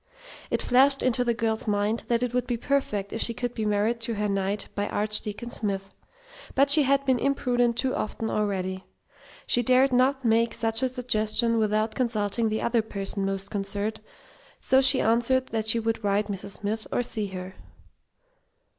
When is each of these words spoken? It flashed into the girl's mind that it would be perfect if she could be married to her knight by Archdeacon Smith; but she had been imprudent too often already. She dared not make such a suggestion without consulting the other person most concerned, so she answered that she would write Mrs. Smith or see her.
It 0.49 0.63
flashed 0.63 1.03
into 1.03 1.23
the 1.23 1.35
girl's 1.35 1.67
mind 1.67 2.05
that 2.07 2.23
it 2.23 2.33
would 2.33 2.47
be 2.47 2.57
perfect 2.57 3.13
if 3.13 3.21
she 3.21 3.35
could 3.35 3.53
be 3.53 3.67
married 3.67 3.99
to 4.01 4.15
her 4.15 4.27
knight 4.27 4.67
by 4.73 4.89
Archdeacon 4.89 5.51
Smith; 5.51 5.93
but 6.55 6.71
she 6.71 6.81
had 6.81 7.05
been 7.05 7.19
imprudent 7.19 7.77
too 7.77 7.93
often 7.93 8.27
already. 8.31 8.83
She 9.45 9.61
dared 9.61 9.93
not 9.93 10.25
make 10.25 10.55
such 10.55 10.81
a 10.81 10.89
suggestion 10.89 11.59
without 11.59 11.93
consulting 11.93 12.49
the 12.49 12.63
other 12.63 12.81
person 12.81 13.25
most 13.27 13.51
concerned, 13.51 14.01
so 14.59 14.81
she 14.81 15.01
answered 15.01 15.49
that 15.49 15.67
she 15.67 15.79
would 15.79 16.03
write 16.03 16.29
Mrs. 16.31 16.53
Smith 16.61 16.87
or 16.91 17.03
see 17.03 17.27
her. 17.27 17.53